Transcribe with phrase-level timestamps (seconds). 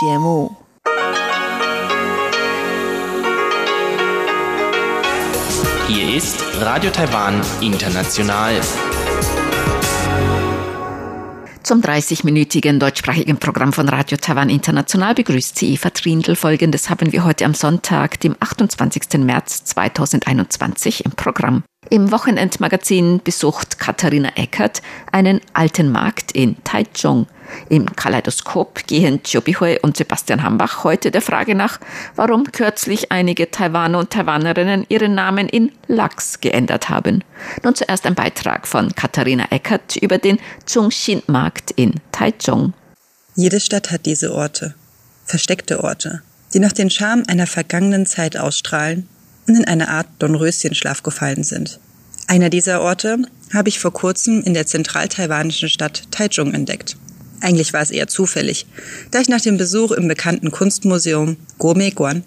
[0.00, 0.50] 节目。
[5.88, 8.58] Hier ist Radio Taiwan International.
[11.62, 16.34] Zum 30-minütigen deutschsprachigen Programm von Radio Taiwan International begrüßt sie Eva Trindl.
[16.34, 19.20] Folgendes haben wir heute am Sonntag, dem 28.
[19.20, 21.62] März 2021 im Programm.
[21.90, 24.80] Im Wochenendmagazin besucht Katharina Eckert
[25.12, 27.26] einen alten Markt in Taichung.
[27.68, 31.80] Im Kaleidoskop gehen Chobihui und Sebastian Hambach heute der Frage nach,
[32.16, 37.24] warum kürzlich einige Taiwaner und Taiwanerinnen ihren Namen in Lachs geändert haben.
[37.62, 42.74] Nun zuerst ein Beitrag von Katharina Eckert über den Zhongxin-Markt in Taichung.
[43.34, 44.74] Jede Stadt hat diese Orte,
[45.24, 46.22] versteckte Orte,
[46.52, 49.08] die noch den Charme einer vergangenen Zeit ausstrahlen
[49.46, 51.80] und in eine Art Dornröschenschlaf gefallen sind.
[52.26, 53.18] Einer dieser Orte
[53.52, 56.96] habe ich vor kurzem in der zentral-taiwanischen Stadt Taichung entdeckt.
[57.40, 58.66] Eigentlich war es eher zufällig,
[59.10, 62.24] da ich nach dem Besuch im bekannten Kunstmuseum Guomeguan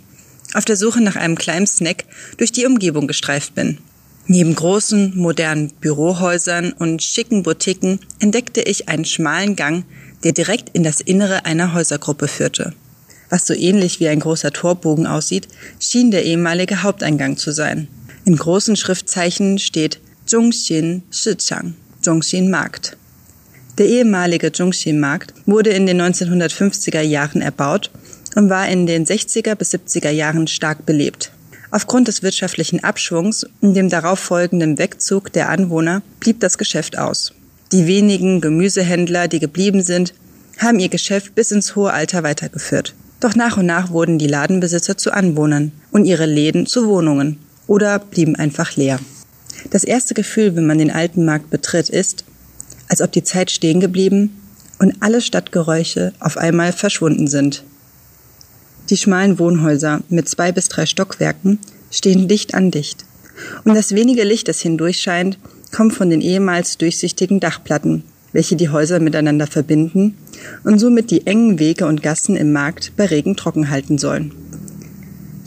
[0.54, 2.06] auf der Suche nach einem kleinen Snack
[2.38, 3.80] durch die Umgebung gestreift bin.
[4.26, 9.84] Neben großen, modernen Bürohäusern und schicken Boutiquen entdeckte ich einen schmalen Gang,
[10.24, 12.74] der direkt in das Innere einer Häusergruppe führte.
[13.30, 15.48] Was so ähnlich wie ein großer Torbogen aussieht,
[15.80, 17.88] schien der ehemalige Haupteingang zu sein.
[18.26, 22.96] In großen Schriftzeichen steht Zhongxin Shichang, Zhongxin Markt.
[23.80, 27.90] Der ehemalige Zhongxin Markt wurde in den 1950er Jahren erbaut
[28.36, 31.32] und war in den 60er bis 70er Jahren stark belebt.
[31.72, 37.34] Aufgrund des wirtschaftlichen Abschwungs und dem darauffolgenden Wegzug der Anwohner blieb das Geschäft aus.
[37.72, 40.14] Die wenigen Gemüsehändler, die geblieben sind,
[40.60, 42.94] haben ihr Geschäft bis ins hohe Alter weitergeführt.
[43.20, 47.98] Doch nach und nach wurden die Ladenbesitzer zu Anwohnern und ihre Läden zu Wohnungen oder
[47.98, 49.00] blieben einfach leer.
[49.72, 52.24] Das erste Gefühl, wenn man den alten Markt betritt, ist,
[52.94, 54.40] als ob die Zeit stehen geblieben
[54.78, 57.64] und alle Stadtgeräusche auf einmal verschwunden sind.
[58.92, 61.58] Die schmalen Wohnhäuser mit zwei bis drei Stockwerken
[61.90, 63.06] stehen dicht an dicht.
[63.64, 65.40] Und das wenige Licht, das hindurchscheint,
[65.76, 70.16] kommt von den ehemals durchsichtigen Dachplatten, welche die Häuser miteinander verbinden
[70.64, 74.36] und somit die engen Wege und Gassen im Markt bei Regen trocken halten sollen.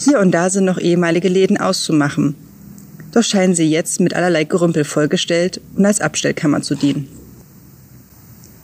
[0.00, 2.34] Hier und da sind noch ehemalige Läden auszumachen,
[3.12, 7.16] doch scheinen sie jetzt mit allerlei Gerümpel vollgestellt und als Abstellkammer zu dienen.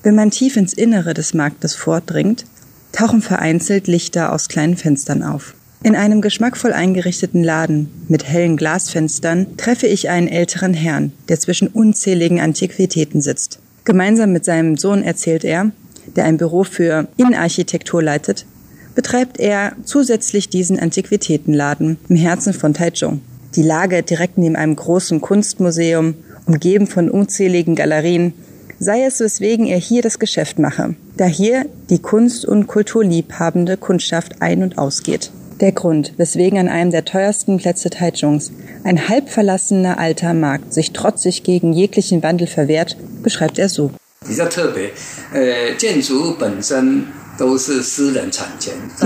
[0.02, 2.44] Wenn man tief ins Innere des Marktes vordringt,
[2.90, 5.54] tauchen vereinzelt Lichter aus kleinen Fenstern auf.
[5.84, 11.68] In einem geschmackvoll eingerichteten Laden mit hellen Glasfenstern treffe ich einen älteren Herrn, der zwischen
[11.68, 13.60] unzähligen Antiquitäten sitzt.
[13.84, 15.70] Gemeinsam mit seinem Sohn erzählt er,
[16.16, 18.46] der ein Büro für Innenarchitektur leitet,
[18.94, 23.22] betreibt er zusätzlich diesen Antiquitätenladen im Herzen von Taichung.
[23.54, 26.14] Die Lage direkt neben einem großen Kunstmuseum,
[26.46, 28.34] umgeben von unzähligen Galerien,
[28.82, 34.42] sei es weswegen er hier das Geschäft mache, da hier die Kunst- und Kulturliebhabende Kundschaft
[34.42, 35.30] ein- und ausgeht.
[35.60, 38.50] Der Grund, weswegen an einem der teuersten Plätze Taichungs
[38.82, 43.92] ein halb verlassener alter Markt sich trotzig gegen jeglichen Wandel verwehrt, beschreibt er so.
[44.26, 44.34] Die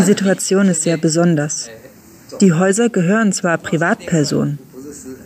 [0.03, 1.69] Situation ist sehr besonders.
[2.41, 4.59] Die Häuser gehören zwar Privatpersonen,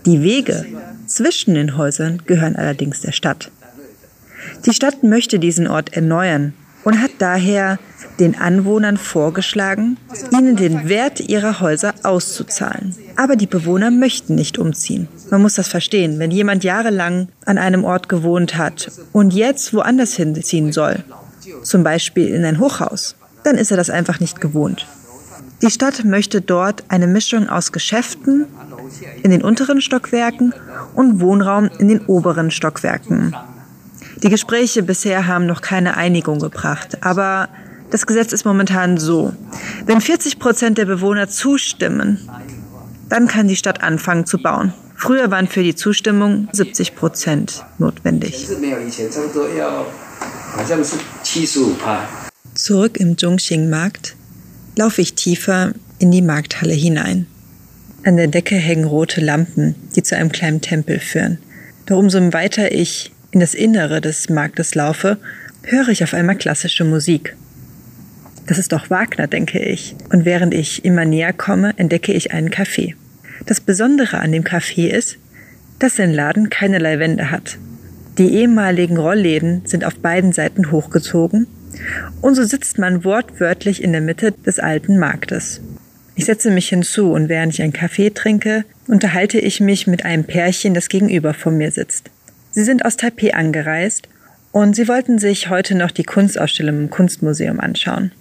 [0.06, 0.66] die Wege
[1.06, 3.50] zwischen den Häusern gehören allerdings der Stadt.
[4.64, 7.78] Die Stadt möchte diesen Ort erneuern und hat daher
[8.18, 9.96] den Anwohnern vorgeschlagen,
[10.30, 12.94] ihnen den Wert ihrer Häuser auszuzahlen.
[13.16, 15.08] Aber die Bewohner möchten nicht umziehen.
[15.30, 20.14] Man muss das verstehen, wenn jemand jahrelang an einem Ort gewohnt hat und jetzt woanders
[20.14, 21.02] hinziehen soll,
[21.62, 24.86] zum Beispiel in ein Hochhaus, dann ist er das einfach nicht gewohnt.
[25.62, 28.46] Die Stadt möchte dort eine Mischung aus Geschäften
[29.22, 30.54] in den unteren Stockwerken
[30.94, 33.36] und Wohnraum in den oberen Stockwerken.
[34.22, 37.48] Die Gespräche bisher haben noch keine Einigung gebracht, aber
[37.90, 39.32] das Gesetz ist momentan so.
[39.86, 42.28] Wenn 40 Prozent der Bewohner zustimmen,
[43.08, 44.74] dann kann die Stadt anfangen zu bauen.
[44.94, 48.46] Früher waren für die Zustimmung 70 Prozent notwendig.
[52.54, 54.16] Zurück im Zhongxing-Markt
[54.76, 57.26] laufe ich tiefer in die Markthalle hinein.
[58.04, 61.38] An der Decke hängen rote Lampen, die zu einem kleinen Tempel führen.
[61.86, 65.18] Doch umso weiter ich in das Innere des Marktes laufe,
[65.62, 67.36] höre ich auf einmal klassische Musik.
[68.46, 69.94] Das ist doch Wagner, denke ich.
[70.10, 72.94] Und während ich immer näher komme, entdecke ich einen Café.
[73.46, 75.18] Das Besondere an dem Café ist,
[75.78, 77.58] dass sein Laden keinerlei Wände hat.
[78.18, 81.46] Die ehemaligen Rollläden sind auf beiden Seiten hochgezogen
[82.20, 85.60] und so sitzt man wortwörtlich in der Mitte des alten Marktes.
[86.16, 90.24] Ich setze mich hinzu und während ich einen Kaffee trinke, unterhalte ich mich mit einem
[90.24, 92.10] Pärchen, das gegenüber von mir sitzt.
[92.52, 94.08] Sie sind aus Taipei angereist
[94.52, 98.12] und sie wollten sich heute noch die Kunstausstellung im Kunstmuseum anschauen.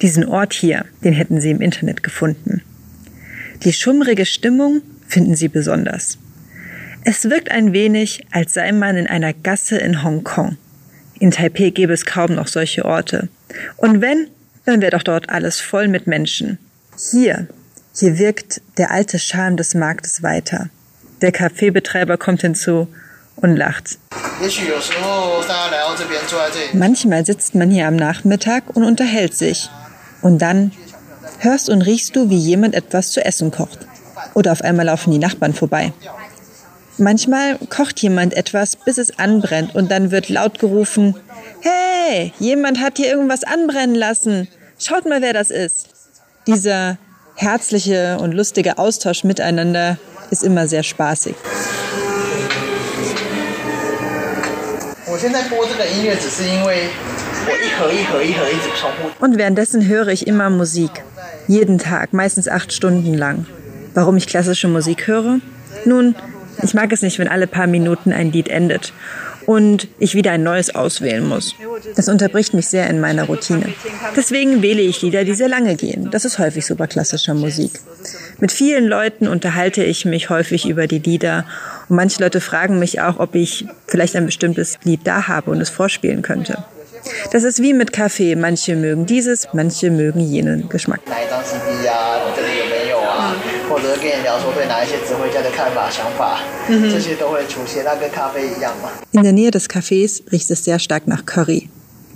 [0.00, 2.62] Diesen Ort hier, den hätten sie im Internet gefunden.
[3.64, 6.18] Die schummrige Stimmung finden sie besonders.
[7.04, 10.56] Es wirkt ein wenig, als sei man in einer Gasse in Hongkong.
[11.18, 13.28] In Taipei gäbe es kaum noch solche Orte.
[13.76, 14.28] Und wenn,
[14.64, 16.58] dann wäre doch dort alles voll mit Menschen.
[17.10, 17.48] Hier,
[17.94, 20.70] hier wirkt der alte Charme des Marktes weiter.
[21.20, 22.88] Der Kaffeebetreiber kommt hinzu
[23.36, 23.98] und lacht.
[26.72, 29.68] Manchmal sitzt man hier am Nachmittag und unterhält sich.
[30.20, 30.72] Und dann
[31.38, 33.86] hörst und riechst du, wie jemand etwas zu essen kocht.
[34.34, 35.92] Oder auf einmal laufen die Nachbarn vorbei.
[36.98, 41.16] Manchmal kocht jemand etwas, bis es anbrennt und dann wird laut gerufen,
[41.60, 44.48] Hey, jemand hat hier irgendwas anbrennen lassen.
[44.78, 45.88] Schaut mal, wer das ist.
[46.46, 46.98] Dieser
[47.36, 49.98] herzliche und lustige Austausch miteinander
[50.30, 51.34] ist immer sehr spaßig.
[59.20, 60.90] Und währenddessen höre ich immer Musik.
[61.46, 63.46] Jeden Tag, meistens acht Stunden lang.
[63.94, 65.38] Warum ich klassische Musik höre?
[65.84, 66.16] Nun,
[66.62, 68.92] ich mag es nicht, wenn alle paar Minuten ein Lied endet
[69.46, 71.54] und ich wieder ein neues auswählen muss.
[71.96, 73.72] Das unterbricht mich sehr in meiner Routine.
[74.16, 76.10] Deswegen wähle ich Lieder, die sehr lange gehen.
[76.10, 77.72] Das ist häufig bei klassischer Musik.
[78.42, 81.44] Mit vielen Leuten unterhalte ich mich häufig über die Lieder
[81.88, 85.60] und manche Leute fragen mich auch, ob ich vielleicht ein bestimmtes Lied da habe und
[85.60, 86.58] es vorspielen könnte.
[87.30, 88.34] Das ist wie mit Kaffee.
[88.34, 90.98] Manche mögen dieses, manche mögen jenen Geschmack.
[99.12, 101.68] In der Nähe des Cafés riecht es sehr stark nach Curry.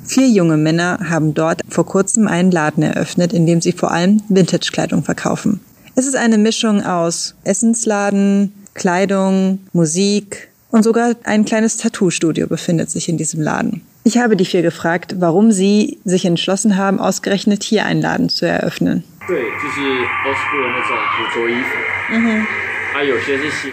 [0.04, 4.22] Vier junge Männer haben dort vor kurzem einen Laden eröffnet, in dem sie vor allem
[4.28, 5.60] Vintage-Kleidung verkaufen.
[5.98, 13.08] Es ist eine Mischung aus Essensladen, Kleidung, Musik und sogar ein kleines Tattoo-Studio befindet sich
[13.08, 13.80] in diesem Laden.
[14.04, 18.46] Ich habe die vier gefragt, warum sie sich entschlossen haben, ausgerechnet hier einen Laden zu
[18.46, 19.04] eröffnen.
[22.10, 22.46] Mhm.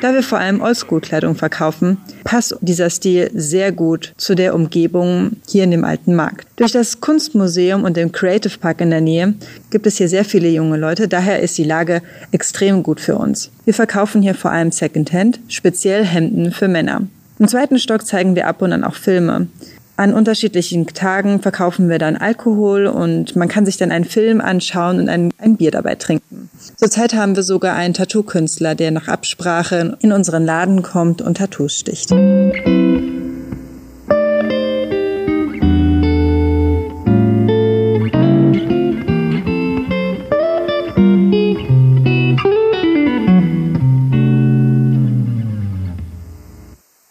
[0.02, 5.64] Da wir vor allem Oldschool-Kleidung verkaufen, passt dieser Stil sehr gut zu der Umgebung hier
[5.64, 6.48] in dem alten Markt.
[6.58, 9.36] Durch das Kunstmuseum und den Creative Park in der Nähe
[9.70, 13.52] gibt es hier sehr viele junge Leute, daher ist die Lage extrem gut für uns.
[13.66, 17.08] Wir verkaufen hier vor allem Secondhand, speziell Hemden für Männer.
[17.40, 19.48] Im zweiten Stock zeigen wir ab und an auch Filme.
[19.96, 25.00] An unterschiedlichen Tagen verkaufen wir dann Alkohol und man kann sich dann einen Film anschauen
[25.00, 26.43] und ein, ein Bier dabei trinken.
[26.78, 31.74] Zurzeit haben wir sogar einen Tattoo-Künstler, der nach Absprache in unseren Laden kommt und Tattoos
[31.80, 32.10] sticht.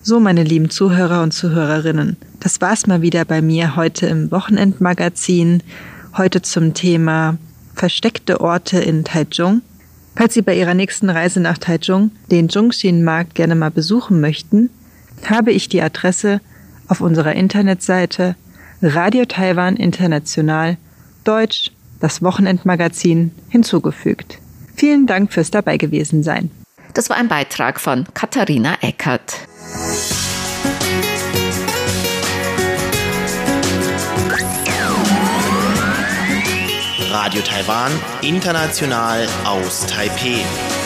[0.04, 5.62] So, meine lieben Zuhörer und Zuhörerinnen, das war's mal wieder bei mir heute im Wochenendmagazin.
[6.16, 7.38] Heute zum Thema
[7.74, 9.62] versteckte Orte in Taichung.
[10.14, 14.70] Falls Sie bei Ihrer nächsten Reise nach Taichung den Zhongxin-Markt gerne mal besuchen möchten,
[15.24, 16.40] habe ich die Adresse
[16.88, 18.36] auf unserer Internetseite
[18.82, 20.76] Radio Taiwan International
[21.24, 21.70] Deutsch,
[22.00, 24.38] das Wochenendmagazin, hinzugefügt.
[24.74, 26.50] Vielen Dank fürs dabei gewesen sein.
[26.94, 29.46] Das war ein Beitrag von Katharina Eckert.
[37.22, 40.81] Radio Taiwan, international aus Taipeh.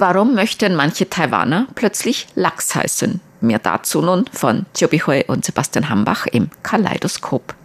[0.00, 3.20] Warum möchten manche Taiwaner plötzlich Lachs heißen?
[3.40, 7.56] Mehr dazu nun von Chobi Hui und Sebastian Hambach im Kaleidoskop.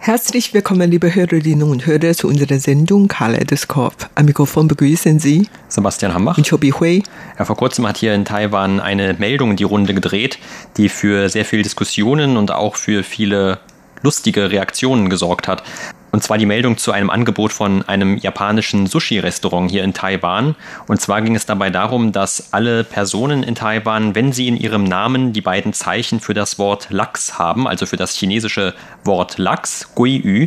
[0.00, 4.10] Herzlich willkommen, liebe Hörerinnen und Hörer, zu unserer Sendung Kaleidoskop.
[4.16, 7.04] Am Mikrofon begrüßen Sie Sebastian Hambach und Chobi Hui.
[7.38, 10.40] Ja, vor kurzem hat hier in Taiwan eine Meldung in die Runde gedreht,
[10.78, 13.60] die für sehr viel Diskussionen und auch für viele
[14.04, 15.64] lustige Reaktionen gesorgt hat.
[16.12, 20.54] Und zwar die Meldung zu einem Angebot von einem japanischen Sushi-Restaurant hier in Taiwan.
[20.86, 24.84] Und zwar ging es dabei darum, dass alle Personen in Taiwan, wenn sie in ihrem
[24.84, 29.92] Namen die beiden Zeichen für das Wort Lachs haben, also für das chinesische Wort Lachs,
[29.96, 30.46] Gui Yu,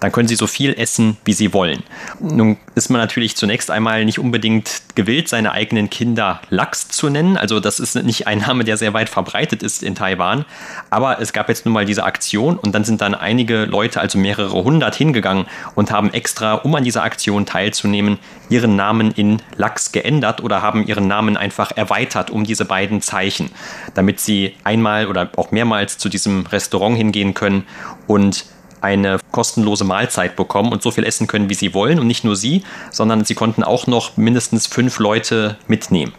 [0.00, 1.82] dann können sie so viel essen, wie sie wollen.
[2.20, 7.36] Nun ist man natürlich zunächst einmal nicht unbedingt gewillt, seine eigenen Kinder Lachs zu nennen.
[7.36, 10.44] Also das ist nicht ein Name, der sehr weit verbreitet ist in Taiwan.
[10.90, 14.18] Aber es gab jetzt nun mal diese Aktion und dann sind dann einige Leute, also
[14.18, 19.92] mehrere hundert, hingegangen und haben extra, um an dieser Aktion teilzunehmen, ihren Namen in Lachs
[19.92, 23.50] geändert oder haben ihren Namen einfach erweitert um diese beiden Zeichen,
[23.94, 27.64] damit sie einmal oder auch mehrmals zu diesem Restaurant hingehen können
[28.06, 28.44] und
[28.80, 31.98] eine kostenlose Mahlzeit bekommen und so viel essen können, wie sie wollen.
[31.98, 36.12] Und nicht nur sie, sondern sie konnten auch noch mindestens fünf Leute mitnehmen.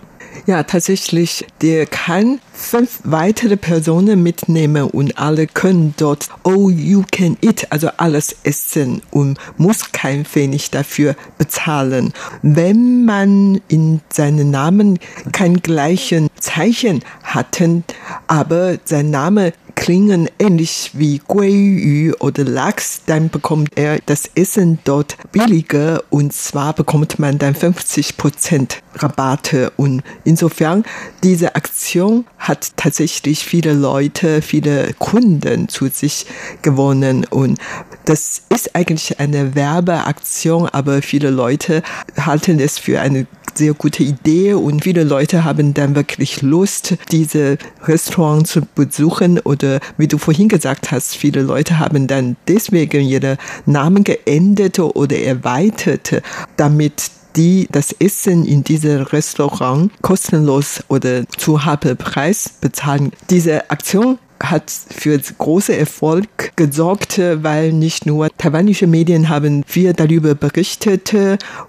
[0.45, 7.37] Ja, tatsächlich, der kann fünf weitere Personen mitnehmen und alle können dort all you can
[7.41, 12.13] eat, also alles essen und muss kein Pfennig dafür bezahlen.
[12.41, 14.99] Wenn man in seinem Namen
[15.31, 17.83] kein gleichen Zeichen hatten,
[18.27, 25.15] aber sein Name klingen ähnlich wie Guiyu oder Lachs, dann bekommt er das Essen dort
[25.31, 29.71] billiger und zwar bekommt man dann 50 Prozent Rabatte.
[29.77, 30.83] Und insofern
[31.23, 36.25] diese Aktion hat tatsächlich viele Leute, viele Kunden zu sich
[36.63, 37.25] gewonnen.
[37.29, 37.59] Und
[38.05, 41.83] das ist eigentlich eine Werbeaktion, aber viele Leute
[42.17, 47.57] halten es für eine sehr gute Idee und viele Leute haben dann wirklich Lust, diese
[47.83, 53.37] Restaurants zu besuchen oder wie du vorhin gesagt hast, viele Leute haben dann deswegen ihre
[53.65, 56.21] Namen geändert oder erweitert,
[56.55, 61.59] damit die das Essen in diesem Restaurant kostenlos oder zu
[61.97, 63.11] Preis bezahlen.
[63.29, 70.35] Diese Aktion hat für große Erfolg gesorgt, weil nicht nur taiwanische Medien haben viel darüber
[70.35, 71.13] berichtet,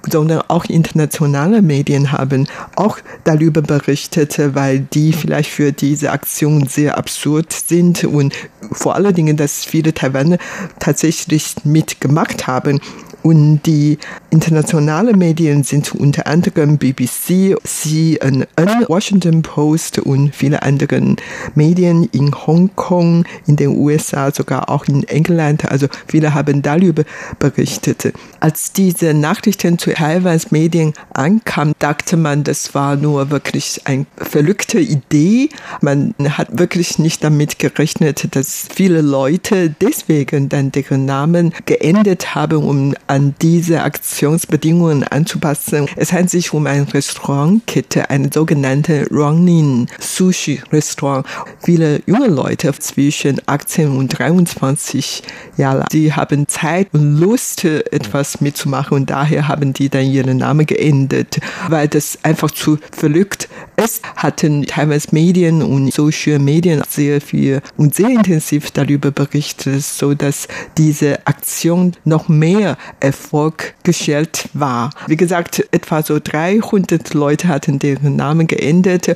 [0.09, 2.47] sondern auch internationale Medien haben
[2.77, 8.35] auch darüber berichtet, weil die vielleicht für diese Aktion sehr absurd sind und
[8.73, 10.39] vor allen Dingen, dass viele Taiwaner
[10.79, 12.81] tatsächlich mitgemacht haben.
[13.28, 13.99] Und die
[14.30, 18.47] internationalen Medien sind unter anderem BBC, CNN,
[18.88, 21.16] Washington Post und viele andere
[21.54, 25.70] Medien in Hongkong, in den USA, sogar auch in England.
[25.70, 27.04] Also viele haben darüber
[27.38, 28.14] berichtet.
[28.40, 34.80] Als diese Nachrichten zu Taiwans Medien ankamen, dachte man, das war nur wirklich eine verrückte
[34.80, 35.50] Idee.
[35.82, 42.62] Man hat wirklich nicht damit gerechnet, dass viele Leute deswegen dann deren Namen geändert haben,
[42.62, 45.89] um an diese Aktionsbedingungen anzupassen.
[45.97, 51.27] Es handelt sich um eine Restaurantkette, eine sogenannte Ronin Sushi Restaurant.
[51.63, 55.23] Viele junge Leute zwischen 18 und 23
[55.57, 60.67] Jahren, die haben Zeit und Lust, etwas mitzumachen und daher haben die dann ihren Namen
[60.67, 64.03] geändert, weil das einfach zu verrückt ist.
[64.17, 70.49] Hatten teilweise Medien und Social Medien sehr viel und sehr intensiv darüber berichtet, so dass
[70.77, 74.90] diese Aktion noch mehr Erfolg geschält war.
[75.07, 79.14] Wie gesagt, etwa so 300 Leute hatten deren Namen geändert.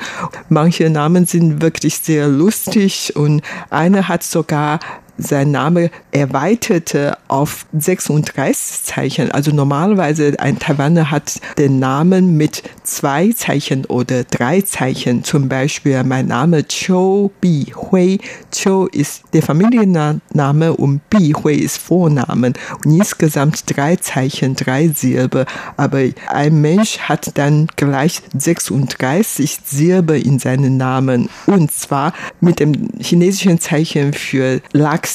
[0.49, 4.81] Manche Namen sind wirklich sehr lustig und einer hat sogar
[5.23, 9.31] sein Name erweiterte auf 36 Zeichen.
[9.31, 15.25] Also normalerweise ein Taiwaner hat den Namen mit zwei Zeichen oder drei Zeichen.
[15.25, 18.19] Zum Beispiel mein Name Chou Bi Hui.
[18.51, 22.55] Chou ist der Familienname und Bi Hui ist Vornamen.
[22.85, 25.47] Und insgesamt drei Zeichen, drei Silben.
[25.77, 31.29] Aber ein Mensch hat dann gleich 36 Silben in seinen Namen.
[31.47, 35.12] Und zwar mit dem chinesischen Zeichen für Lachs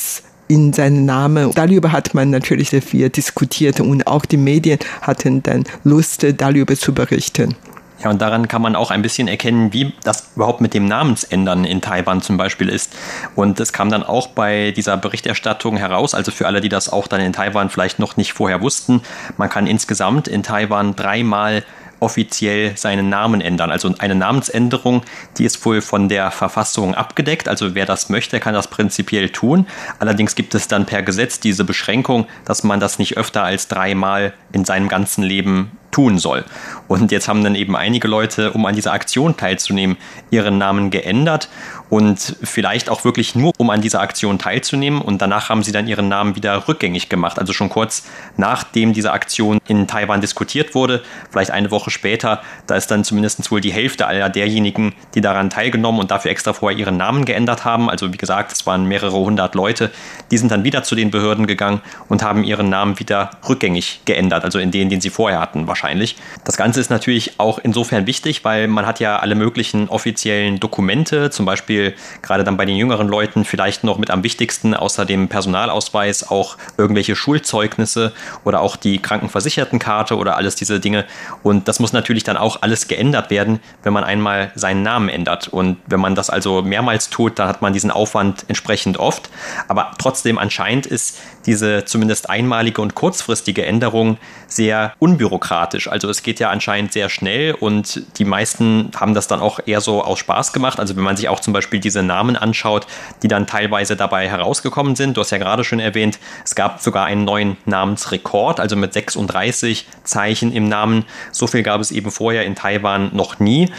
[0.47, 1.51] in seinen Namen.
[1.53, 6.75] Darüber hat man natürlich sehr viel diskutiert und auch die Medien hatten dann Lust, darüber
[6.75, 7.55] zu berichten.
[8.03, 11.65] Ja, und daran kann man auch ein bisschen erkennen, wie das überhaupt mit dem Namensändern
[11.65, 12.95] in Taiwan zum Beispiel ist.
[13.35, 17.07] Und es kam dann auch bei dieser Berichterstattung heraus, also für alle, die das auch
[17.07, 19.01] dann in Taiwan vielleicht noch nicht vorher wussten,
[19.37, 21.63] man kann insgesamt in Taiwan dreimal
[21.99, 23.71] offiziell seinen Namen ändern.
[23.71, 25.03] Also eine Namensänderung,
[25.37, 27.47] die ist wohl von der Verfassung abgedeckt.
[27.47, 29.67] Also wer das möchte, kann das prinzipiell tun.
[29.99, 34.33] Allerdings gibt es dann per Gesetz diese Beschränkung, dass man das nicht öfter als dreimal
[34.51, 36.45] in seinem ganzen Leben tun soll.
[36.87, 39.97] Und jetzt haben dann eben einige Leute, um an dieser Aktion teilzunehmen,
[40.29, 41.49] ihren Namen geändert
[41.89, 45.01] und vielleicht auch wirklich nur, um an dieser Aktion teilzunehmen.
[45.01, 47.39] Und danach haben sie dann ihren Namen wieder rückgängig gemacht.
[47.39, 48.03] Also schon kurz
[48.35, 51.01] nachdem diese Aktion in Taiwan diskutiert wurde,
[51.31, 55.49] vielleicht eine Woche später, da ist dann zumindest wohl die Hälfte aller derjenigen, die daran
[55.49, 57.89] teilgenommen und dafür extra vorher ihren Namen geändert haben.
[57.89, 59.91] Also wie gesagt, es waren mehrere hundert Leute,
[60.29, 64.43] die sind dann wieder zu den Behörden gegangen und haben ihren Namen wieder rückgängig geändert,
[64.43, 66.17] also in den, den sie vorher hatten wahrscheinlich.
[66.43, 71.29] Das Ganze ist natürlich auch insofern wichtig, weil man hat ja alle möglichen offiziellen Dokumente,
[71.29, 75.29] zum Beispiel gerade dann bei den jüngeren Leuten vielleicht noch mit am wichtigsten außer dem
[75.29, 78.11] Personalausweis auch irgendwelche Schulzeugnisse
[78.43, 81.05] oder auch die Krankenversichertenkarte oder alles diese Dinge.
[81.41, 85.47] Und das muss natürlich dann auch alles geändert werden, wenn man einmal seinen Namen ändert.
[85.47, 89.29] Und wenn man das also mehrmals tut, dann hat man diesen Aufwand entsprechend oft.
[89.69, 95.89] Aber trotzdem anscheinend ist diese zumindest einmalige und kurzfristige Änderung sehr unbürokratisch.
[95.89, 99.81] Also es geht ja anscheinend sehr schnell und die meisten haben das dann auch eher
[99.81, 100.79] so aus Spaß gemacht.
[100.79, 102.85] Also wenn man sich auch zum Beispiel diese Namen anschaut,
[103.23, 105.17] die dann teilweise dabei herausgekommen sind.
[105.17, 109.87] Du hast ja gerade schon erwähnt, es gab sogar einen neuen Namensrekord, also mit 36
[110.03, 111.05] Zeichen im Namen.
[111.31, 113.71] So viel gab es eben vorher in Taiwan noch nie.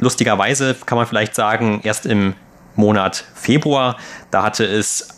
[0.00, 2.34] Lustigerweise kann man vielleicht sagen, erst im
[2.74, 3.96] Monat Februar,
[4.30, 5.08] da hatte es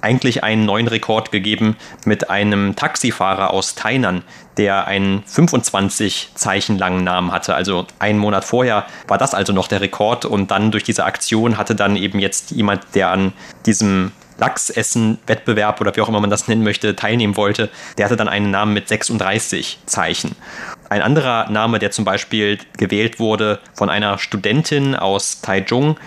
[0.00, 4.22] eigentlich einen neuen Rekord gegeben mit einem Taxifahrer aus Tainan,
[4.56, 7.54] der einen 25 Zeichen langen Namen hatte.
[7.54, 11.58] Also einen Monat vorher war das also noch der Rekord und dann durch diese Aktion
[11.58, 13.32] hatte dann eben jetzt jemand, der an
[13.66, 18.28] diesem Lachsessen-Wettbewerb oder wie auch immer man das nennen möchte, teilnehmen wollte, der hatte dann
[18.28, 20.34] einen Namen mit 36 Zeichen.
[20.88, 25.98] Ein anderer Name, der zum Beispiel gewählt wurde von einer Studentin aus Taichung,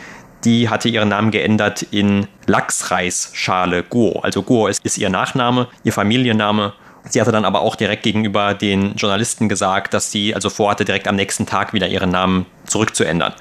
[0.43, 4.19] die hatte ihren Namen geändert in Lachsreisschale Guo.
[4.21, 6.73] Also Guo ist, ist ihr Nachname, ihr Familienname.
[7.09, 11.07] Sie hatte dann aber auch direkt gegenüber den Journalisten gesagt, dass sie also vorhatte, direkt
[11.07, 13.33] am nächsten Tag wieder ihren Namen zurückzuändern.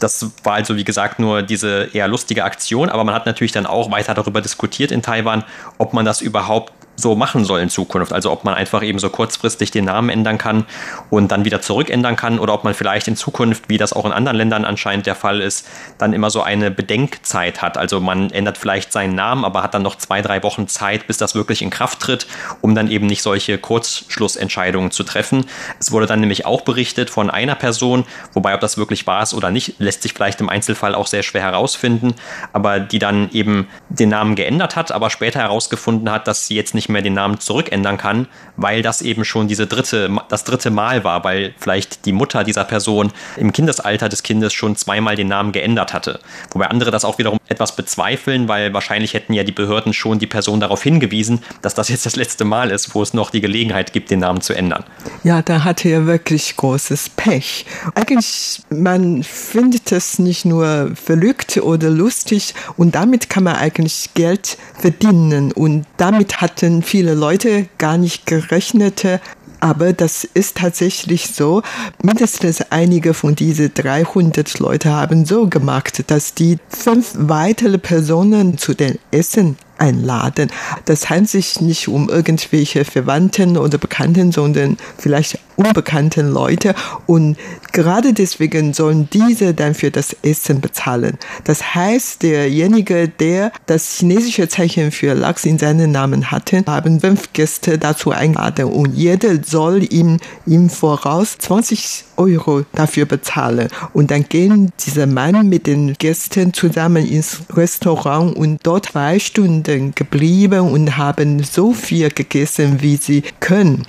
[0.00, 3.64] Das war also, wie gesagt, nur diese eher lustige Aktion, aber man hat natürlich dann
[3.64, 5.44] auch weiter darüber diskutiert in Taiwan,
[5.78, 8.12] ob man das überhaupt so machen soll in Zukunft.
[8.12, 10.66] Also ob man einfach eben so kurzfristig den Namen ändern kann
[11.10, 14.12] und dann wieder zurückändern kann oder ob man vielleicht in Zukunft, wie das auch in
[14.12, 15.66] anderen Ländern anscheinend der Fall ist,
[15.98, 17.78] dann immer so eine Bedenkzeit hat.
[17.78, 21.18] Also man ändert vielleicht seinen Namen, aber hat dann noch zwei, drei Wochen Zeit, bis
[21.18, 22.26] das wirklich in Kraft tritt,
[22.60, 25.46] um dann eben nicht solche Kurzschlussentscheidungen zu treffen.
[25.78, 29.34] Es wurde dann nämlich auch berichtet von einer Person, wobei ob das wirklich war es
[29.34, 32.14] oder nicht, lässt sich vielleicht im Einzelfall auch sehr schwer herausfinden,
[32.52, 36.74] aber die dann eben den Namen geändert hat, aber später herausgefunden hat, dass sie jetzt
[36.74, 40.70] nicht nicht mehr den Namen zurückändern kann, weil das eben schon diese dritte, das dritte
[40.70, 45.28] Mal war, weil vielleicht die Mutter dieser Person im Kindesalter des Kindes schon zweimal den
[45.28, 46.20] Namen geändert hatte.
[46.52, 50.26] Wobei andere das auch wiederum etwas bezweifeln, weil wahrscheinlich hätten ja die Behörden schon die
[50.26, 53.92] Person darauf hingewiesen, dass das jetzt das letzte Mal ist, wo es noch die Gelegenheit
[53.92, 54.84] gibt, den Namen zu ändern.
[55.24, 57.66] Ja, da hatte er wirklich großes Pech.
[57.94, 64.56] Eigentlich, man findet es nicht nur verrückt oder lustig und damit kann man eigentlich Geld
[64.78, 69.20] verdienen und damit hatten viele Leute gar nicht gerechnete.
[69.60, 71.62] Aber das ist tatsächlich so.
[72.02, 78.74] Mindestens einige von diesen 300 Leute haben so gemacht, dass die fünf weitere Personen zu
[78.74, 80.50] den Essen einladen.
[80.84, 86.74] Das handelt sich nicht um irgendwelche Verwandten oder Bekannten, sondern vielleicht unbekannten Leute.
[87.06, 87.36] Und
[87.72, 91.18] gerade deswegen sollen diese dann für das Essen bezahlen.
[91.44, 97.32] Das heißt, derjenige, der das chinesische Zeichen für Lachs in seinem Namen hatte, haben fünf
[97.32, 103.68] Gäste dazu eingeladen und jeder soll ihm im Voraus 20 Euro dafür bezahlen.
[103.92, 109.94] Und dann gehen dieser Mann mit den Gästen zusammen ins Restaurant und dort zwei Stunden
[109.94, 113.84] geblieben und haben so viel gegessen, wie sie können.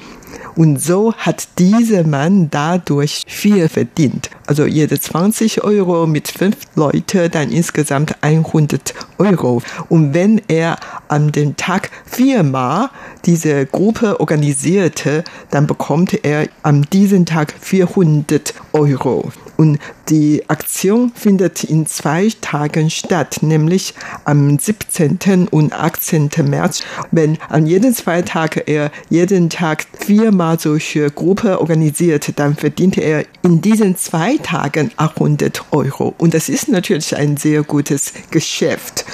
[0.56, 4.30] Und so hat dieser Mann dadurch viel verdient.
[4.46, 9.62] Also jede 20 Euro mit fünf Leuten, dann insgesamt 100 Euro.
[9.90, 12.90] Und wenn er an dem Tag viermal
[13.26, 19.32] diese Gruppe organisierte, dann bekommt er an diesem Tag 400 Euro.
[19.58, 23.94] Und die Aktion findet in zwei Tagen statt, nämlich
[24.24, 25.48] am 17.
[25.50, 26.30] und 18.
[26.44, 26.84] März.
[27.12, 33.26] Wenn an jeden zwei Tagen er jeden Tag viermal solche Gruppe organisiert, dann verdient er
[33.42, 36.14] in diesen zwei Tagen 800 Euro.
[36.18, 39.06] Und das ist natürlich ein sehr gutes Geschäft.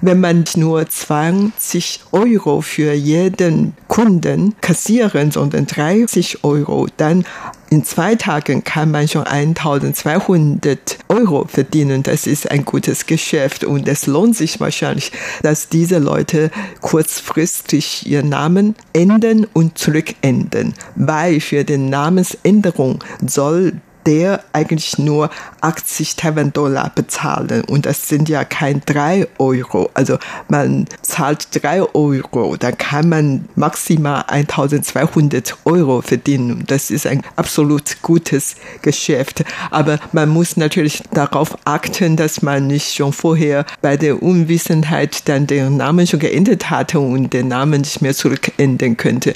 [0.00, 7.24] Wenn man nur 20 Euro für jeden Kunden kassieren, sondern 30 Euro, dann
[7.68, 12.02] in zwei Tagen kann man schon 1200 Euro verdienen.
[12.02, 18.28] Das ist ein gutes Geschäft und es lohnt sich wahrscheinlich, dass diese Leute kurzfristig ihren
[18.28, 26.90] Namen ändern und zurückändern, weil für den Namensänderung soll der eigentlich nur 80 Taiwan Dollar
[26.94, 29.90] bezahlen und das sind ja kein 3 Euro.
[29.94, 36.64] Also man zahlt 3 Euro, dann kann man maximal 1200 Euro verdienen.
[36.66, 39.44] Das ist ein absolut gutes Geschäft.
[39.70, 45.46] Aber man muss natürlich darauf achten, dass man nicht schon vorher bei der Unwissenheit dann
[45.46, 49.34] den Namen schon geändert hatte und den Namen nicht mehr zurückändern könnte.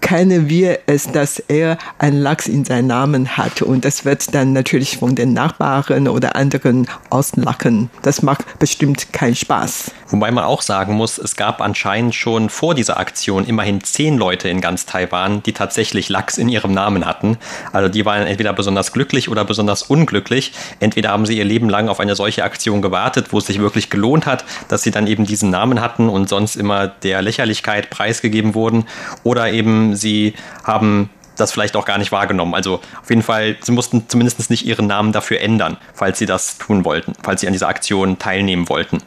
[0.00, 4.52] Kennen wir es, dass er ein Lachs in seinem Namen hat und das wird dann
[4.52, 7.90] natürlich von den Nachbarn oder anderen auslachen.
[8.02, 9.92] Das macht bestimmt keinen Spaß.
[10.08, 14.48] Wobei man auch sagen muss, es gab anscheinend schon vor dieser Aktion immerhin zehn Leute
[14.48, 17.38] in ganz Taiwan, die tatsächlich Lachs in ihrem Namen hatten.
[17.72, 20.54] Also die waren entweder besonders glücklich oder besonders unglücklich.
[20.80, 23.90] Entweder haben sie ihr Leben lang auf eine solche Aktion gewartet, wo es sich wirklich
[23.90, 28.56] gelohnt hat, dass sie dann eben diesen Namen hatten und sonst immer der Lächerlichkeit preisgegeben
[28.56, 28.86] wurden.
[29.22, 32.54] Oder eben sie haben das vielleicht auch gar nicht wahrgenommen.
[32.54, 36.58] Also auf jeden Fall, sie mussten zumindest nicht ihren Namen dafür ändern, falls sie das
[36.58, 38.98] tun wollten, falls sie an dieser Aktion teilnehmen wollten.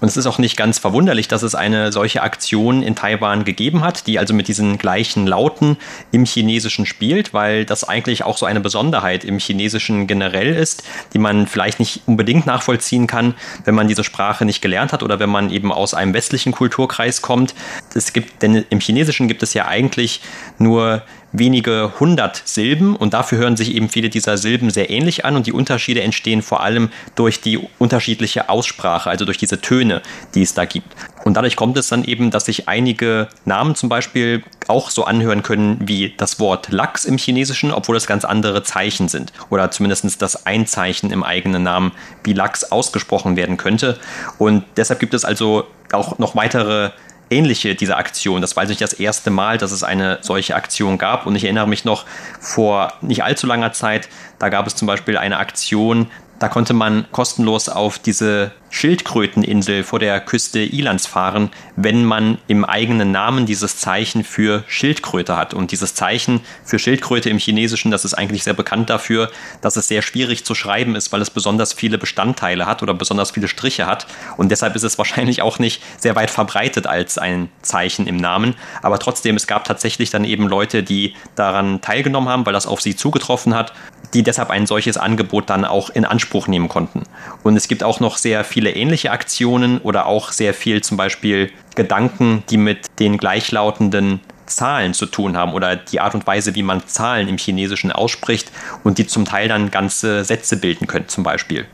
[0.00, 3.82] Und es ist auch nicht ganz verwunderlich, dass es eine solche Aktion in Taiwan gegeben
[3.82, 5.76] hat, die also mit diesen gleichen Lauten
[6.12, 11.18] im Chinesischen spielt, weil das eigentlich auch so eine Besonderheit im Chinesischen generell ist, die
[11.18, 15.30] man vielleicht nicht unbedingt nachvollziehen kann, wenn man diese Sprache nicht gelernt hat oder wenn
[15.30, 17.54] man eben aus einem westlichen Kulturkreis kommt.
[17.94, 20.20] Es gibt, denn im Chinesischen gibt es ja eigentlich
[20.58, 25.36] nur wenige hundert Silben und dafür hören sich eben viele dieser Silben sehr ähnlich an
[25.36, 30.02] und die Unterschiede entstehen vor allem durch die unterschiedliche Aussprache, also durch diese Töne,
[30.34, 30.88] die es da gibt.
[31.24, 35.42] Und dadurch kommt es dann eben, dass sich einige Namen zum Beispiel auch so anhören
[35.42, 39.32] können wie das Wort Lachs im Chinesischen, obwohl es ganz andere Zeichen sind.
[39.50, 41.92] Oder zumindest das Einzeichen im eigenen Namen
[42.24, 43.98] wie Lachs ausgesprochen werden könnte.
[44.38, 46.90] Und deshalb gibt es also auch noch weitere
[47.30, 48.40] ähnliche dieser Aktion.
[48.40, 51.26] Das war also nicht das erste Mal, dass es eine solche Aktion gab.
[51.26, 52.04] Und ich erinnere mich noch
[52.40, 57.06] vor nicht allzu langer Zeit, da gab es zum Beispiel eine Aktion, da konnte man
[57.12, 63.76] kostenlos auf diese Schildkröteninsel vor der Küste Ilands fahren, wenn man im eigenen Namen dieses
[63.76, 65.54] Zeichen für Schildkröte hat.
[65.54, 69.30] Und dieses Zeichen für Schildkröte im Chinesischen, das ist eigentlich sehr bekannt dafür,
[69.60, 73.32] dass es sehr schwierig zu schreiben ist, weil es besonders viele Bestandteile hat oder besonders
[73.32, 74.06] viele Striche hat.
[74.36, 78.54] Und deshalb ist es wahrscheinlich auch nicht sehr weit verbreitet als ein Zeichen im Namen.
[78.82, 82.80] Aber trotzdem, es gab tatsächlich dann eben Leute, die daran teilgenommen haben, weil das auf
[82.80, 83.72] sie zugetroffen hat,
[84.14, 87.02] die deshalb ein solches Angebot dann auch in Anspruch nehmen konnten.
[87.42, 90.98] Und es gibt auch noch sehr viele viele ähnliche Aktionen oder auch sehr viel zum
[90.98, 96.54] Beispiel Gedanken, die mit den gleichlautenden Zahlen zu tun haben oder die Art und Weise,
[96.54, 98.52] wie man Zahlen im Chinesischen ausspricht
[98.84, 101.64] und die zum Teil dann ganze Sätze bilden können zum Beispiel.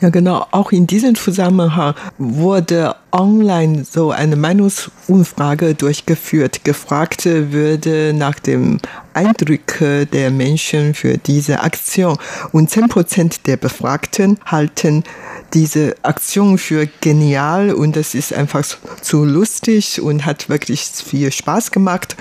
[0.00, 0.46] Ja, genau.
[0.50, 6.64] Auch in diesem Zusammenhang wurde online so eine Meinungsumfrage durchgeführt.
[6.64, 8.78] Gefragt würde nach dem
[9.14, 9.78] Eindruck
[10.12, 12.18] der Menschen für diese Aktion.
[12.52, 15.04] Und 10 Prozent der Befragten halten
[15.54, 18.64] diese Aktion für genial und das ist einfach
[19.00, 22.16] zu lustig und hat wirklich viel Spaß gemacht.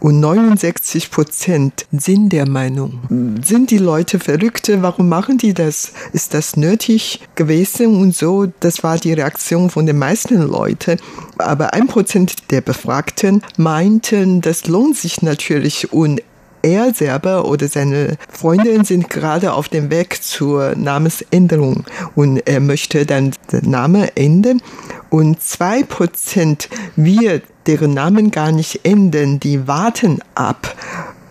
[0.00, 3.00] Und 69 Prozent sind der Meinung,
[3.44, 4.80] sind die Leute Verrückte?
[4.82, 5.92] Warum machen die das?
[6.12, 8.00] Ist das nötig gewesen?
[8.00, 11.00] Und so, das war die Reaktion von den meisten Leuten.
[11.38, 16.20] Aber ein Prozent der Befragten meinten, das lohnt sich natürlich und
[16.62, 23.06] er selber oder seine Freundin sind gerade auf dem Weg zur Namensänderung und er möchte
[23.06, 24.60] dann den Namen ändern
[25.10, 30.74] und zwei Prozent wird deren Namen gar nicht ändern, die warten ab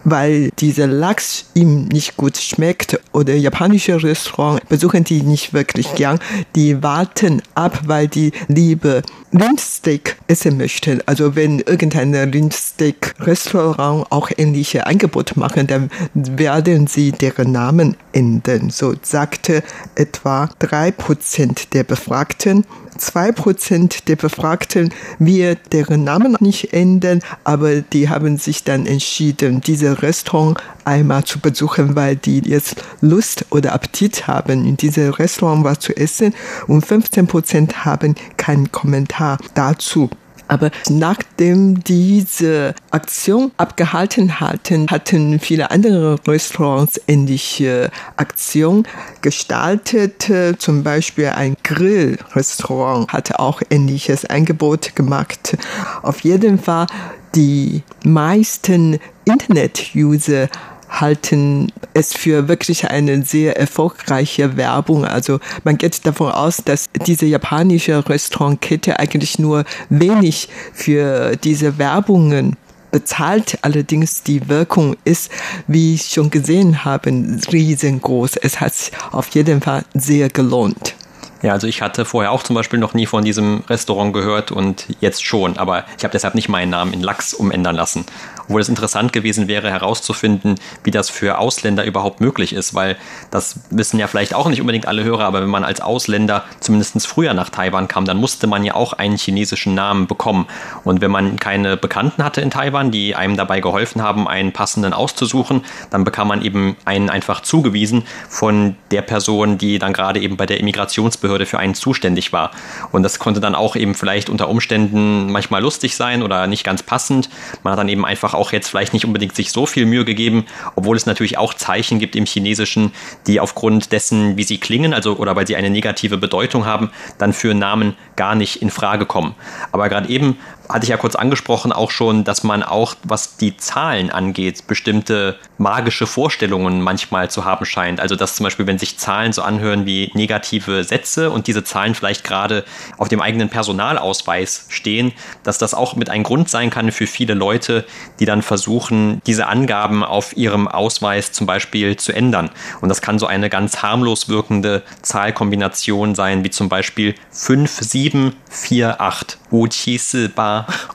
[0.10, 6.20] weil dieser Lachs ihm nicht gut schmeckt oder japanische Restaurant besuchen die nicht wirklich gern.
[6.56, 9.02] Die warten ab, weil die liebe
[9.34, 11.02] Rindsteak essen möchten.
[11.06, 18.70] Also wenn irgendein Rindsteak-Restaurant auch ähnliche Angebote machen, dann werden sie deren Namen ändern.
[18.70, 19.62] So sagte
[19.96, 22.65] etwa drei Prozent der Befragten.
[22.98, 29.62] Zwei Prozent der Befragten wird deren Namen nicht ändern, aber die haben sich dann entschieden,
[29.62, 35.64] diese Restaurant einmal zu besuchen, weil die jetzt Lust oder Appetit haben, in diesem Restaurant
[35.64, 36.34] was zu essen
[36.68, 40.10] und 15 Prozent haben keinen Kommentar dazu.
[40.48, 48.88] Aber nachdem diese Aktion abgehalten hatten, hatten viele andere Restaurants ähnliche Aktionen
[49.22, 50.32] gestaltet.
[50.58, 55.58] Zum Beispiel ein Grillrestaurant hatte auch ähnliches Angebot gemacht.
[56.02, 56.88] Auf jeden Fall
[57.38, 60.50] die meisten Internet-User
[60.89, 65.06] halten es für wirklich eine sehr erfolgreiche Werbung.
[65.06, 72.56] Also man geht davon aus, dass diese japanische Restaurantkette eigentlich nur wenig für diese Werbungen
[72.89, 73.60] bezahlt.
[73.62, 75.30] Allerdings die Wirkung ist,
[75.67, 77.12] wie ich schon gesehen habe,
[77.52, 78.38] riesengroß.
[78.38, 80.95] Es hat sich auf jeden Fall sehr gelohnt.
[81.41, 84.88] Ja, also ich hatte vorher auch zum Beispiel noch nie von diesem Restaurant gehört und
[85.02, 88.06] jetzt schon, aber ich habe deshalb nicht meinen Namen in Lachs umändern lassen
[88.48, 92.98] obwohl es interessant gewesen wäre, herauszufinden, wie das für Ausländer überhaupt möglich ist, weil
[93.32, 97.08] das wissen ja vielleicht auch nicht unbedingt alle Hörer, aber wenn man als Ausländer zumindest
[97.08, 100.48] früher nach Taiwan kam, dann musste man ja auch einen chinesischen Namen bekommen.
[100.84, 104.94] Und wenn man keine Bekannten hatte in Taiwan, die einem dabei geholfen haben, einen passenden
[104.94, 110.38] auszusuchen, dann bekam man eben einen einfach zugewiesen von der Person, die dann gerade eben
[110.38, 112.52] bei der Immigrationsbehörde für einen zuständig war.
[112.92, 116.84] Und das konnte dann auch eben vielleicht unter Umständen manchmal lustig sein oder nicht ganz
[116.84, 117.30] passend.
[117.64, 120.45] Man hat dann eben einfach auch jetzt vielleicht nicht unbedingt sich so viel Mühe gegeben,
[120.76, 122.93] obwohl es natürlich auch Zeichen gibt im Chinesischen,
[123.28, 127.34] die aufgrund dessen, wie sie klingen, also oder weil sie eine negative Bedeutung haben, dann
[127.34, 129.36] für Namen gar nicht in Frage kommen.
[129.71, 130.38] Aber gerade eben
[130.69, 135.38] hatte ich ja kurz angesprochen auch schon, dass man auch, was die Zahlen angeht, bestimmte
[135.58, 137.99] magische Vorstellungen manchmal zu haben scheint.
[137.99, 141.95] Also dass zum Beispiel, wenn sich Zahlen so anhören wie negative Sätze und diese Zahlen
[141.95, 142.65] vielleicht gerade
[142.97, 147.34] auf dem eigenen Personalausweis stehen, dass das auch mit ein Grund sein kann für viele
[147.34, 147.86] Leute,
[148.19, 152.49] die dann versuchen, diese Angaben auf ihrem Ausweis zum Beispiel zu ändern.
[152.82, 160.00] Und das kann so eine ganz harmlos wirkende Zahlkombination sein, wie zum Beispiel 5748 Uqi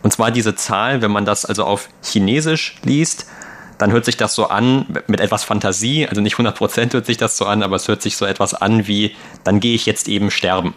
[0.02, 3.26] Und zwar diese Zahl, wenn man das also auf Chinesisch liest,
[3.78, 7.36] dann hört sich das so an, mit etwas Fantasie, also nicht 100% hört sich das
[7.36, 10.30] so an, aber es hört sich so etwas an wie, dann gehe ich jetzt eben
[10.30, 10.74] sterben.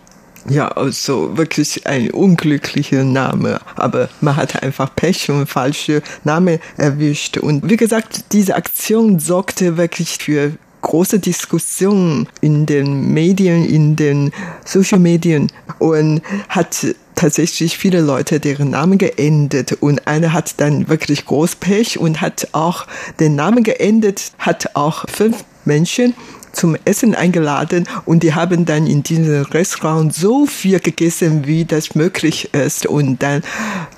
[0.47, 3.59] Ja, also wirklich ein unglücklicher Name.
[3.75, 7.37] Aber man hat einfach Pech und falsche Name erwischt.
[7.37, 14.31] Und wie gesagt, diese Aktion sorgte wirklich für große Diskussionen in den Medien, in den
[14.63, 21.25] Social Medien und hat tatsächlich viele Leute deren Namen geändert und einer hat dann wirklich
[21.25, 22.85] groß Pech und hat auch
[23.19, 26.13] den Namen geändert, hat auch fünf Menschen
[26.55, 31.95] zum Essen eingeladen und die haben dann in diesem Restaurant so viel gegessen, wie das
[31.95, 33.43] möglich ist und dann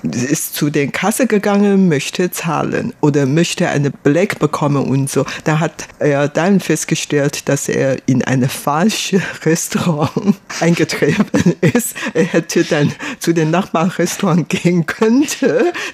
[0.02, 5.24] ist zu den Kasse gegangen, möchte zahlen oder möchte eine Black bekommen und so.
[5.44, 11.94] Da hat er dann festgestellt, dass er in ein falsches Restaurant eingetreten ist.
[12.14, 15.26] Er hätte dann zu den Nachbarrestaurant gehen können,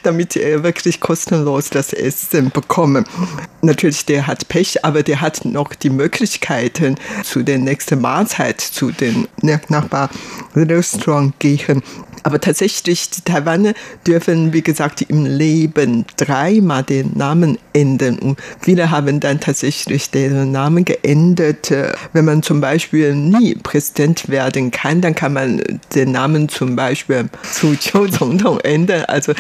[0.03, 3.05] damit er wirklich kostenlos das Essen bekommen.
[3.62, 8.60] Natürlich, der hat Pech, aber der hat noch die Möglichkeit, Möglichkeiten zu der nächsten Mahlzeit,
[8.60, 11.82] zu den Nachbarrestaurant gehen.
[12.26, 13.74] Aber tatsächlich, die Taiwaner
[14.06, 18.18] dürfen, wie gesagt, im Leben dreimal den Namen ändern.
[18.18, 21.70] Und viele haben dann tatsächlich den Namen geändert.
[22.14, 25.62] Wenn man zum Beispiel nie Präsident werden kann, dann kann man
[25.94, 29.34] den Namen zum Beispiel zu Chiu Zongtong ändern, also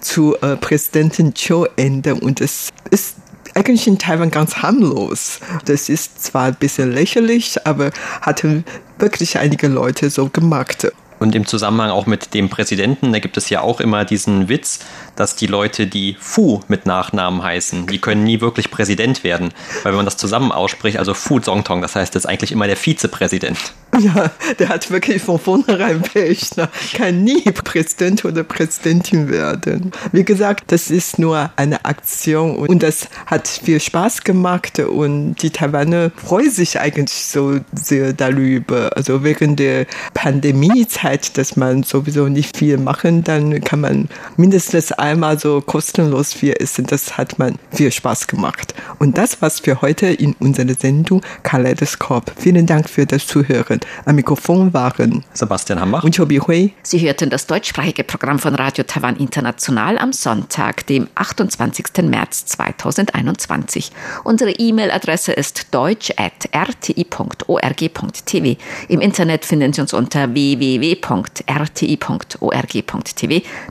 [0.00, 2.18] zu äh, Präsidentin Chiu ändern.
[2.20, 3.16] Und es ist
[3.54, 5.40] eigentlich in Taiwan ganz harmlos.
[5.64, 8.64] Das ist zwar ein bisschen lächerlich, aber hatten
[8.98, 10.92] wirklich einige Leute so gemacht.
[11.18, 14.80] Und im Zusammenhang auch mit dem Präsidenten, da gibt es ja auch immer diesen Witz,
[15.14, 19.54] dass die Leute, die Fu mit Nachnamen heißen, die können nie wirklich Präsident werden.
[19.84, 22.66] Weil wenn man das zusammen ausspricht, also Fu Zongtong, das heißt, das ist eigentlich immer
[22.66, 23.72] der Vizepräsident.
[24.00, 26.56] Ja, der hat wirklich von vornherein Pech.
[26.56, 26.68] Ne?
[26.94, 29.92] Kann nie Präsident oder Präsidentin werden.
[30.12, 35.50] Wie gesagt, das ist nur eine Aktion und das hat viel Spaß gemacht und die
[35.50, 38.96] Taiwaner freuen sich eigentlich so sehr darüber.
[38.96, 45.38] Also während der Pandemiezeit, dass man sowieso nicht viel machen, dann kann man mindestens einmal
[45.38, 46.86] so kostenlos viel essen.
[46.86, 48.74] Das hat man viel Spaß gemacht.
[48.98, 52.32] Und das war's für heute in unserer Sendung Kaleidoskop.
[52.38, 53.81] Vielen Dank für das Zuhören.
[54.04, 56.72] Am Mikrofon waren Sebastian Hambach und Chobi Hui.
[56.82, 61.86] Sie hörten das deutschsprachige Programm von Radio Taiwan International am Sonntag, dem 28.
[62.02, 63.90] März 2021.
[64.24, 68.56] Unsere E-Mail-Adresse ist deutsch.rti.org.tv.
[68.88, 71.02] Im Internet finden Sie uns unter www.rti.org.tv,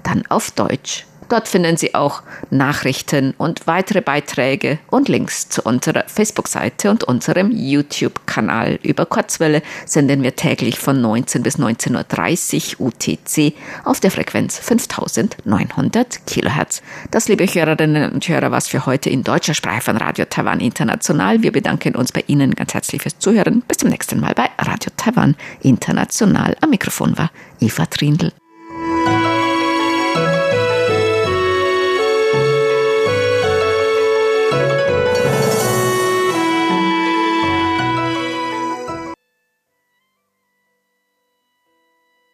[0.04, 1.06] dann auf Deutsch.
[1.32, 7.52] Dort finden Sie auch Nachrichten und weitere Beiträge und Links zu unserer Facebook-Seite und unserem
[7.52, 8.80] YouTube-Kanal.
[8.84, 13.54] Über Kurzwelle senden wir täglich von 19 bis 19.30 Uhr UTC
[13.86, 16.82] auf der Frequenz 5900 Kilohertz.
[17.12, 21.42] Das, liebe Hörerinnen und Hörer, was für heute in deutscher Sprache von Radio Taiwan International.
[21.42, 23.64] Wir bedanken uns bei Ihnen ganz herzlich fürs Zuhören.
[23.70, 26.58] Bis zum nächsten Mal bei Radio Taiwan International.
[26.60, 28.34] Am Mikrofon war Eva Trindl.